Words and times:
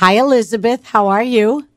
Hi, 0.00 0.12
Elizabeth. 0.12 0.86
How 0.86 1.08
are 1.08 1.22
you? 1.22 1.68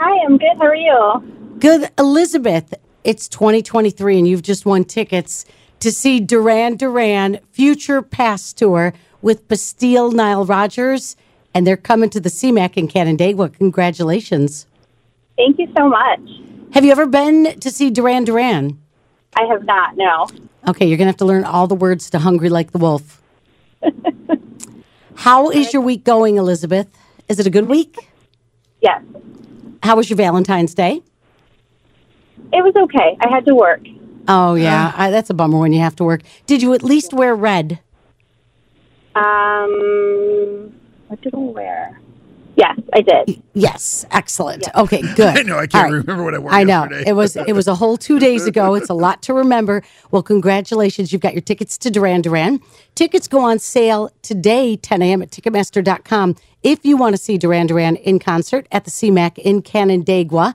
Hi, 0.00 0.24
I'm 0.26 0.38
good. 0.38 0.58
How 0.58 0.64
are 0.64 0.74
you? 0.74 1.56
Good, 1.60 1.88
Elizabeth. 1.96 2.74
It's 3.04 3.28
2023, 3.28 4.18
and 4.18 4.26
you've 4.26 4.42
just 4.42 4.66
won 4.66 4.82
tickets 4.82 5.44
to 5.78 5.92
see 5.92 6.18
Duran 6.18 6.78
Duran 6.78 7.38
Future 7.52 8.02
Past 8.02 8.58
Tour 8.58 8.92
with 9.22 9.46
Bastille 9.46 10.10
Nile 10.10 10.44
Rodgers, 10.44 11.14
and 11.54 11.64
they're 11.64 11.76
coming 11.76 12.10
to 12.10 12.18
the 12.18 12.28
CMAC 12.28 12.76
in 12.76 12.88
Canandaigua. 12.88 13.50
Congratulations. 13.50 14.66
Thank 15.36 15.60
you 15.60 15.72
so 15.78 15.88
much. 15.88 16.28
Have 16.72 16.84
you 16.84 16.90
ever 16.90 17.06
been 17.06 17.56
to 17.60 17.70
see 17.70 17.88
Duran 17.88 18.24
Duran? 18.24 18.80
I 19.36 19.44
have 19.44 19.64
not, 19.64 19.96
no. 19.96 20.26
Okay, 20.66 20.88
you're 20.88 20.98
going 20.98 21.06
to 21.06 21.12
have 21.12 21.18
to 21.18 21.24
learn 21.24 21.44
all 21.44 21.68
the 21.68 21.76
words 21.76 22.10
to 22.10 22.18
Hungry 22.18 22.48
Like 22.48 22.72
the 22.72 22.78
Wolf. 22.78 23.22
How 25.14 25.50
is 25.50 25.72
your 25.72 25.82
week 25.82 26.02
going, 26.02 26.36
Elizabeth? 26.36 26.88
Is 27.30 27.38
it 27.38 27.46
a 27.46 27.50
good 27.50 27.68
week? 27.68 27.96
Yes. 28.80 29.00
How 29.84 29.94
was 29.94 30.10
your 30.10 30.16
Valentine's 30.16 30.74
Day? 30.74 31.00
It 32.52 32.64
was 32.64 32.74
okay. 32.74 33.16
I 33.24 33.32
had 33.32 33.46
to 33.46 33.54
work. 33.54 33.86
Oh, 34.26 34.56
yeah. 34.56 34.92
I, 34.96 35.10
that's 35.10 35.30
a 35.30 35.34
bummer 35.34 35.60
when 35.60 35.72
you 35.72 35.78
have 35.78 35.94
to 35.96 36.04
work. 36.04 36.22
Did 36.46 36.60
you 36.60 36.74
at 36.74 36.82
least 36.82 37.14
wear 37.14 37.36
red? 37.36 37.78
Um, 39.14 40.74
what 41.06 41.20
did 41.22 41.32
I 41.32 41.38
wear? 41.38 42.00
Yes, 42.60 42.78
I 42.92 43.00
did. 43.00 43.42
Yes, 43.54 44.04
excellent. 44.10 44.68
Okay, 44.76 45.00
good. 45.14 45.36
I 45.38 45.42
know, 45.42 45.56
I 45.58 45.66
can't 45.66 45.74
All 45.74 45.82
right. 45.84 45.92
remember 46.06 46.24
what 46.24 46.34
I 46.34 46.38
wore 46.38 46.52
I 46.52 46.62
know 46.62 46.82
yesterday. 46.82 47.04
it 47.08 47.12
was 47.14 47.36
it 47.36 47.52
was 47.54 47.66
a 47.66 47.74
whole 47.74 47.96
two 47.96 48.18
days 48.18 48.46
ago. 48.46 48.74
It's 48.74 48.90
a 48.90 48.94
lot 48.94 49.22
to 49.22 49.32
remember. 49.34 49.82
Well, 50.10 50.22
congratulations! 50.22 51.10
You've 51.12 51.22
got 51.22 51.32
your 51.32 51.40
tickets 51.40 51.78
to 51.78 51.90
Duran 51.90 52.20
Duran. 52.20 52.60
Tickets 52.94 53.26
go 53.28 53.40
on 53.40 53.58
sale 53.58 54.10
today, 54.20 54.76
10 54.76 55.00
a.m. 55.00 55.22
at 55.22 55.30
Ticketmaster.com. 55.30 56.36
If 56.62 56.84
you 56.84 56.98
want 56.98 57.14
to 57.14 57.22
see 57.22 57.38
Duran 57.38 57.66
Duran 57.66 57.96
in 57.96 58.18
concert 58.18 58.66
at 58.70 58.84
the 58.84 58.90
CMAC 58.90 59.38
in 59.38 59.62
Canandaigua, 59.62 60.54